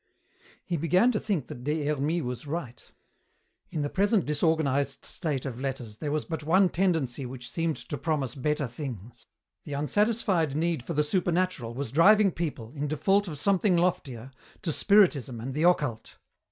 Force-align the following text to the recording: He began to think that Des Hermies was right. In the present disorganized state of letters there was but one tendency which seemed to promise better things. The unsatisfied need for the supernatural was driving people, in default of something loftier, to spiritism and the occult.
He 0.65 0.77
began 0.77 1.11
to 1.11 1.19
think 1.19 1.45
that 1.45 1.63
Des 1.63 1.85
Hermies 1.85 2.23
was 2.23 2.47
right. 2.47 2.91
In 3.69 3.83
the 3.83 3.87
present 3.89 4.25
disorganized 4.25 5.05
state 5.05 5.45
of 5.45 5.59
letters 5.61 5.97
there 5.97 6.11
was 6.11 6.25
but 6.25 6.41
one 6.43 6.69
tendency 6.69 7.23
which 7.23 7.47
seemed 7.51 7.77
to 7.77 7.99
promise 7.99 8.33
better 8.33 8.65
things. 8.65 9.27
The 9.63 9.73
unsatisfied 9.75 10.55
need 10.55 10.81
for 10.81 10.95
the 10.95 11.03
supernatural 11.03 11.75
was 11.75 11.91
driving 11.91 12.31
people, 12.31 12.73
in 12.75 12.87
default 12.87 13.27
of 13.27 13.37
something 13.37 13.77
loftier, 13.77 14.31
to 14.63 14.71
spiritism 14.71 15.39
and 15.39 15.53
the 15.53 15.61
occult. 15.65 16.17